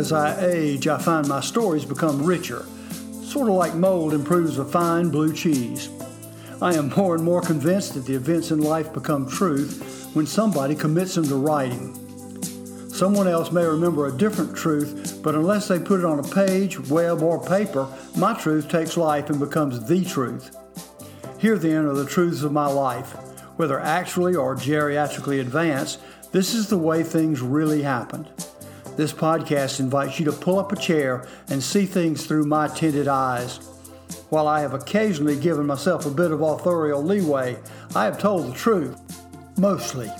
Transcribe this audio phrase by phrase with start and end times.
[0.00, 2.64] As I age, I find my stories become richer,
[3.22, 5.90] sort of like mold improves a fine blue cheese.
[6.62, 10.74] I am more and more convinced that the events in life become truth when somebody
[10.74, 11.94] commits them to writing.
[12.88, 16.80] Someone else may remember a different truth, but unless they put it on a page,
[16.88, 17.86] web, or paper,
[18.16, 20.56] my truth takes life and becomes the truth.
[21.38, 23.12] Here then are the truths of my life.
[23.58, 26.00] Whether actually or geriatrically advanced,
[26.32, 28.30] this is the way things really happened.
[28.96, 33.08] This podcast invites you to pull up a chair and see things through my tinted
[33.08, 33.58] eyes.
[34.28, 37.56] While I have occasionally given myself a bit of authorial leeway,
[37.94, 38.98] I have told the truth.
[39.56, 40.10] Mostly.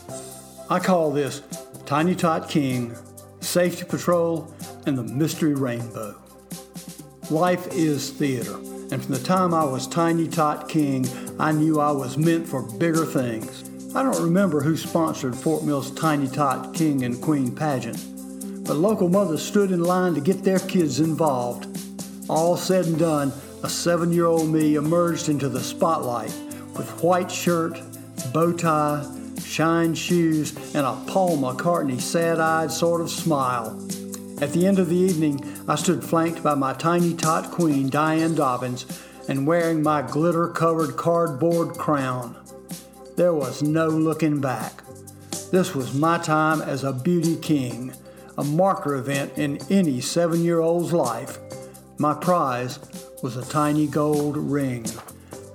[0.69, 1.43] I call this
[1.85, 2.95] Tiny Tot King,
[3.41, 4.53] Safety Patrol,
[4.87, 6.17] and the Mystery Rainbow.
[7.31, 11.07] Life is theater, and from the time I was Tiny Tot King,
[11.39, 13.65] I knew I was meant for bigger things.
[13.95, 17.99] I don't remember who sponsored Fort Mill's Tiny Tot King and Queen pageant,
[18.71, 21.67] but local mothers stood in line to get their kids involved.
[22.29, 23.33] All said and done,
[23.65, 26.33] a seven year old me emerged into the spotlight
[26.77, 27.83] with white shirt,
[28.33, 29.05] bow tie,
[29.43, 33.71] shine shoes, and a Paul McCartney sad eyed sort of smile.
[34.41, 38.37] At the end of the evening, I stood flanked by my tiny tot queen, Diane
[38.37, 38.87] Dobbins,
[39.29, 42.37] and wearing my glitter covered cardboard crown.
[43.17, 44.85] There was no looking back.
[45.51, 47.93] This was my time as a beauty king,
[48.41, 51.39] a marker event in any seven year old's life.
[51.99, 52.79] My prize
[53.23, 54.87] was a tiny gold ring.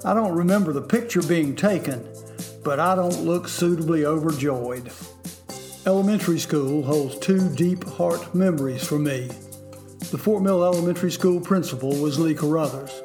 [0.05, 2.07] I don't remember the picture being taken,
[2.63, 4.91] but I don't look suitably overjoyed.
[5.87, 9.29] Elementary school holds two deep heart memories for me.
[10.11, 13.01] The Fort Mill Elementary School principal was Lee Carruthers.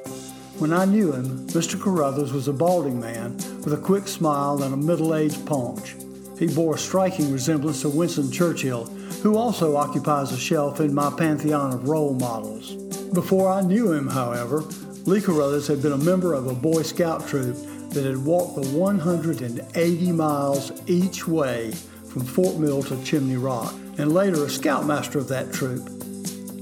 [0.59, 1.81] When I knew him, Mr.
[1.81, 5.95] Carruthers was a balding man with a quick smile and a middle aged paunch.
[6.41, 8.87] He bore a striking resemblance to Winston Churchill,
[9.23, 12.75] who also occupies a shelf in my pantheon of role models.
[13.13, 14.63] Before I knew him, however,
[15.05, 17.57] Lee Carruthers had been a member of a Boy Scout troop
[17.91, 21.73] that had walked the 180 miles each way
[22.09, 25.87] from Fort Mill to Chimney Rock, and later a scoutmaster of that troop.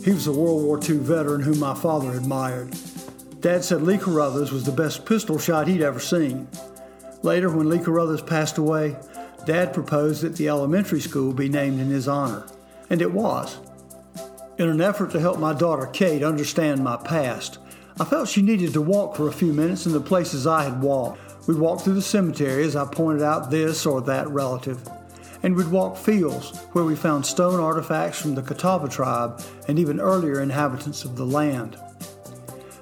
[0.04, 2.74] He was a World War II veteran whom my father admired.
[3.40, 6.48] Dad said Lee Carruthers was the best pistol shot he'd ever seen.
[7.22, 8.96] Later, when Lee Carruthers passed away,
[9.48, 12.44] Dad proposed that the elementary school be named in his honor,
[12.90, 13.56] and it was.
[14.58, 17.56] In an effort to help my daughter Kate understand my past,
[17.98, 20.82] I felt she needed to walk for a few minutes in the places I had
[20.82, 21.48] walked.
[21.48, 24.86] We'd walk through the cemetery as I pointed out this or that relative,
[25.42, 29.98] and we'd walk fields where we found stone artifacts from the Catawba tribe and even
[29.98, 31.78] earlier inhabitants of the land.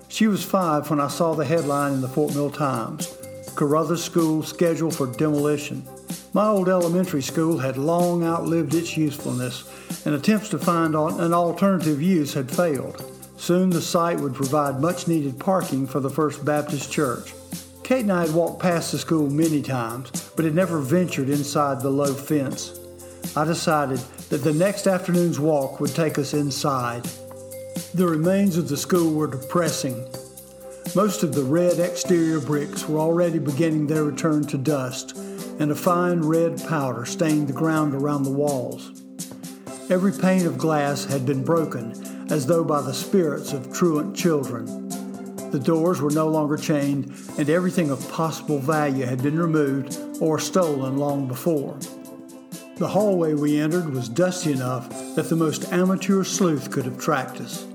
[0.09, 3.16] She was five when I saw the headline in the Fort Mill Times
[3.56, 5.83] Carruthers School scheduled for demolition.
[6.34, 9.65] My old elementary school had long outlived its usefulness,
[10.05, 13.03] and attempts to find an alternative use had failed.
[13.39, 17.33] Soon the site would provide much needed parking for the First Baptist Church.
[17.83, 21.81] Kate and I had walked past the school many times, but had never ventured inside
[21.81, 22.78] the low fence.
[23.34, 27.05] I decided that the next afternoon's walk would take us inside.
[27.95, 30.05] The remains of the school were depressing.
[30.97, 35.15] Most of the red exterior bricks were already beginning their return to dust,
[35.59, 39.03] and a fine red powder stained the ground around the walls.
[39.91, 41.93] Every pane of glass had been broken,
[42.31, 44.89] as though by the spirits of truant children.
[45.51, 50.39] The doors were no longer chained, and everything of possible value had been removed or
[50.39, 51.78] stolen long before.
[52.78, 57.43] The hallway we entered was dusty enough that the most amateur sleuth could have tracked
[57.43, 57.67] us.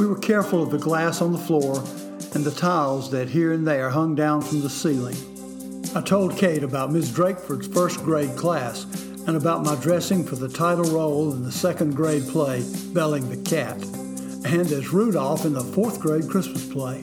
[0.00, 1.80] We were careful of the glass on the floor
[2.36, 5.16] and the tiles that here and there hung down from the ceiling.
[5.94, 8.84] I told Kate about Miss Drakeford's first grade class
[9.26, 13.38] and about my dressing for the title role in the second grade play, Belling the
[13.38, 13.82] Cat,
[14.44, 17.00] and as Rudolph in the fourth grade Christmas play.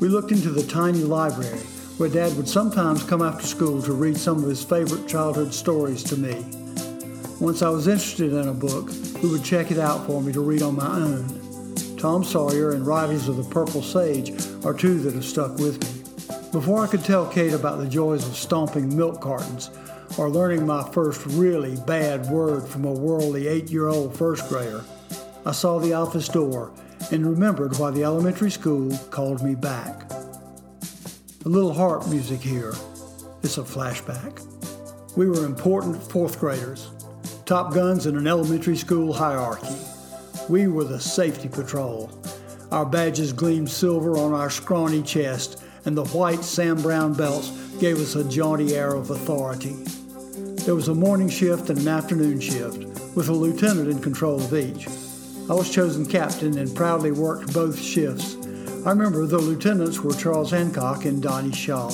[0.00, 1.58] We looked into the tiny library
[1.98, 6.02] where Dad would sometimes come after school to read some of his favorite childhood stories
[6.04, 6.42] to me.
[7.40, 10.40] Once I was interested in a book, he would check it out for me to
[10.40, 11.43] read on my own.
[12.04, 14.30] Tom Sawyer and Riders of the Purple Sage
[14.62, 16.50] are two that have stuck with me.
[16.52, 19.70] Before I could tell Kate about the joys of stomping milk cartons,
[20.18, 24.84] or learning my first really bad word from a worldly eight year old first grader,
[25.46, 26.72] I saw the office door
[27.10, 30.12] and remembered why the elementary school called me back.
[30.12, 32.74] A little harp music here.
[33.42, 34.44] It's a flashback.
[35.16, 36.90] We were important fourth graders,
[37.46, 39.74] top guns in an elementary school hierarchy.
[40.48, 42.10] We were the safety patrol.
[42.70, 47.98] Our badges gleamed silver on our scrawny chest, and the white Sam Browne belts gave
[47.98, 49.74] us a jaunty air of authority.
[50.64, 52.78] There was a morning shift and an afternoon shift,
[53.16, 54.86] with a lieutenant in control of each.
[55.48, 58.36] I was chosen captain and proudly worked both shifts.
[58.84, 61.88] I remember the lieutenants were Charles Hancock and Donnie Shaw.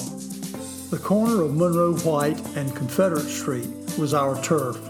[0.91, 4.90] The corner of Monroe White and Confederate Street was our turf.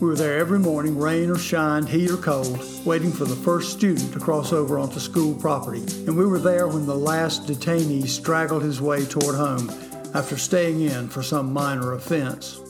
[0.00, 3.72] We were there every morning, rain or shine, heat or cold, waiting for the first
[3.72, 5.80] student to cross over onto school property.
[6.06, 9.68] And we were there when the last detainee straggled his way toward home
[10.14, 12.60] after staying in for some minor offense.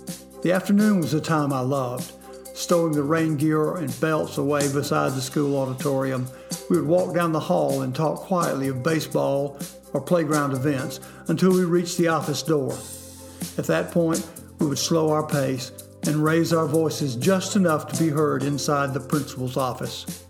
[0.41, 2.13] The afternoon was a time I loved.
[2.57, 6.27] Stowing the rain gear and belts away beside the school auditorium,
[6.71, 9.59] we would walk down the hall and talk quietly of baseball
[9.93, 12.73] or playground events until we reached the office door.
[13.59, 14.27] At that point,
[14.61, 15.73] we would slow our pace
[16.09, 20.25] and raise our voices just enough to be heard inside the principal's office.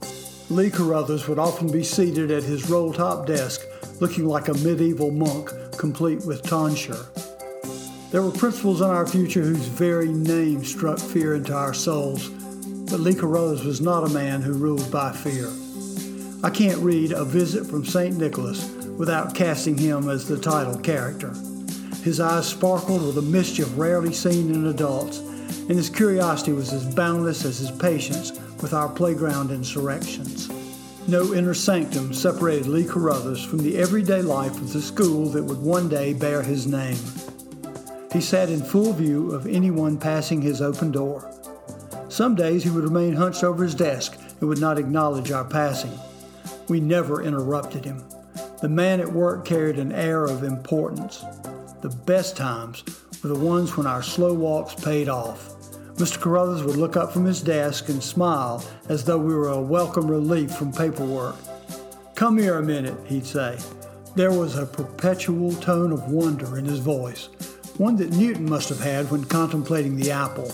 [0.50, 3.62] Lee Carruthers would often be seated at his roll top desk,
[4.00, 7.06] looking like a medieval monk, complete with tonsure.
[8.10, 12.28] There were principals in our future whose very name struck fear into our souls,
[12.90, 15.48] but Lee Carruthers was not a man who ruled by fear.
[16.42, 18.16] I can't read A Visit from St.
[18.16, 21.32] Nicholas without casting him as the title character.
[22.02, 25.20] His eyes sparkled with a mischief rarely seen in adults,
[25.68, 28.32] and his curiosity was as boundless as his patience
[28.62, 30.48] with our playground insurrections.
[31.06, 35.58] No inner sanctum separated Lee Carruthers from the everyday life of the school that would
[35.58, 36.98] one day bear his name.
[38.12, 41.30] He sat in full view of anyone passing his open door.
[42.08, 45.92] Some days he would remain hunched over his desk and would not acknowledge our passing.
[46.68, 48.04] We never interrupted him.
[48.62, 51.24] The man at work carried an air of importance.
[51.82, 52.82] The best times
[53.22, 55.57] were the ones when our slow walks paid off.
[55.98, 56.20] Mr.
[56.20, 60.08] Carruthers would look up from his desk and smile as though we were a welcome
[60.08, 61.34] relief from paperwork.
[62.14, 63.58] Come here a minute, he'd say.
[64.14, 67.30] There was a perpetual tone of wonder in his voice,
[67.78, 70.52] one that Newton must have had when contemplating the apple.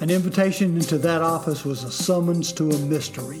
[0.00, 3.40] An invitation into that office was a summons to a mystery.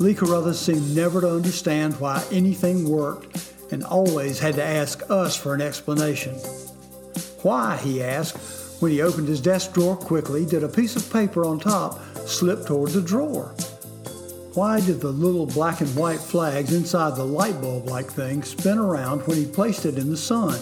[0.00, 5.36] Lee Carruthers seemed never to understand why anything worked and always had to ask us
[5.36, 6.34] for an explanation.
[7.42, 11.44] Why, he asked, when he opened his desk drawer quickly, did a piece of paper
[11.44, 13.54] on top slip toward the drawer?
[14.54, 18.78] Why did the little black and white flags inside the light bulb like thing spin
[18.78, 20.58] around when he placed it in the sun?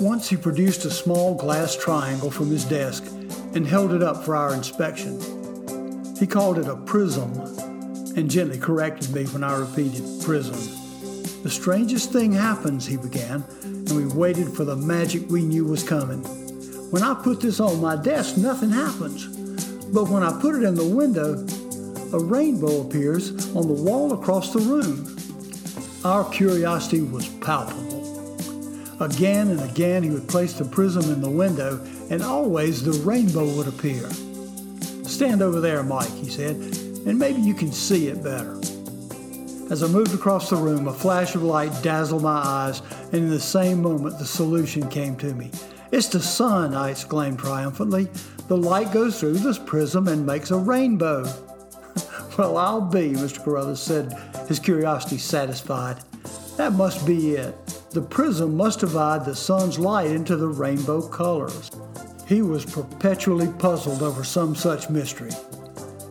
[0.00, 3.04] Once he produced a small glass triangle from his desk
[3.54, 5.18] and held it up for our inspection.
[6.18, 7.32] He called it a prism
[8.16, 10.54] and gently corrected me when I repeated prism.
[11.42, 15.82] The strangest thing happens, he began, and we waited for the magic we knew was
[15.82, 16.22] coming.
[16.90, 19.26] When I put this on my desk, nothing happens.
[19.88, 21.34] But when I put it in the window,
[22.16, 25.14] a rainbow appears on the wall across the room.
[26.02, 27.98] Our curiosity was palpable.
[29.02, 33.44] Again and again, he would place the prism in the window, and always the rainbow
[33.56, 34.08] would appear.
[35.04, 38.58] Stand over there, Mike, he said, and maybe you can see it better.
[39.70, 42.80] As I moved across the room, a flash of light dazzled my eyes,
[43.12, 45.50] and in the same moment, the solution came to me.
[45.90, 48.08] It's the sun, I exclaimed triumphantly.
[48.48, 51.22] The light goes through this prism and makes a rainbow.
[52.38, 53.42] well, I'll be, Mr.
[53.42, 54.12] Carruthers said,
[54.48, 56.00] his curiosity satisfied.
[56.58, 57.54] That must be it.
[57.90, 61.70] The prism must divide the sun's light into the rainbow colors.
[62.26, 65.30] He was perpetually puzzled over some such mystery.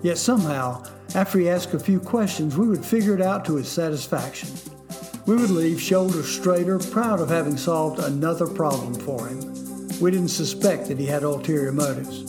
[0.01, 3.67] Yet somehow, after he asked a few questions, we would figure it out to his
[3.67, 4.50] satisfaction.
[5.27, 9.57] We would leave shoulders straighter, proud of having solved another problem for him.
[10.00, 12.22] We didn't suspect that he had ulterior motives.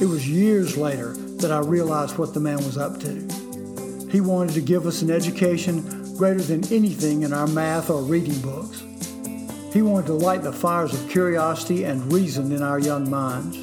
[0.00, 4.08] It was years later that I realized what the man was up to.
[4.12, 8.40] He wanted to give us an education greater than anything in our math or reading
[8.40, 8.84] books.
[9.72, 13.58] He wanted to light the fires of curiosity and reason in our young minds.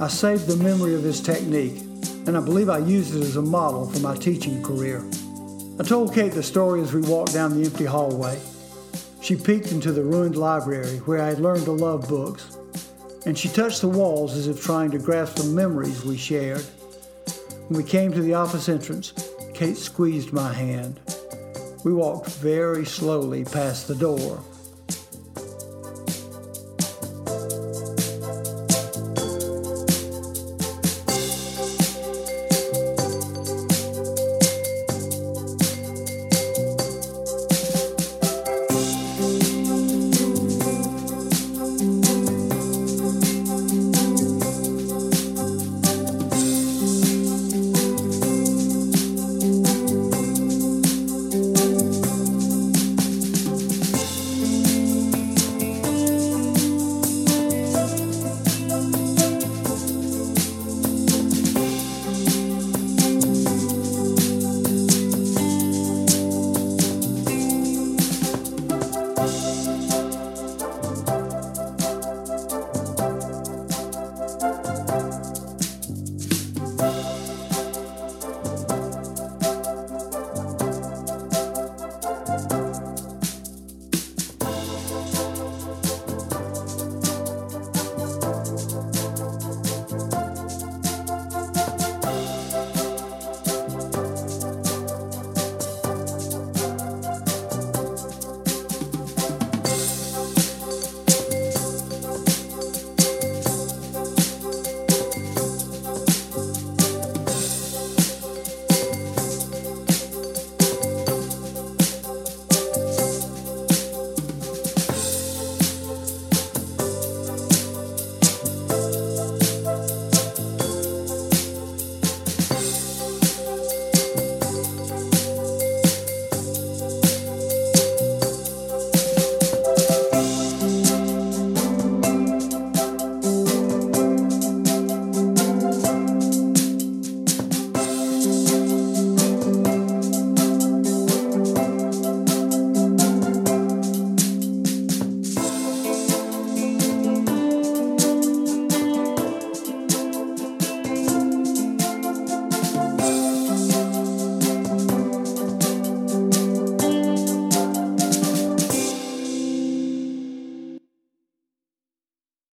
[0.00, 1.82] I saved the memory of his technique,
[2.26, 5.08] and I believe I used it as a model for my teaching career.
[5.78, 8.40] I told Kate the story as we walked down the empty hallway.
[9.24, 12.58] She peeked into the ruined library where I had learned to love books,
[13.24, 16.60] and she touched the walls as if trying to grasp the memories we shared.
[17.68, 19.14] When we came to the office entrance,
[19.54, 21.00] Kate squeezed my hand.
[21.84, 24.44] We walked very slowly past the door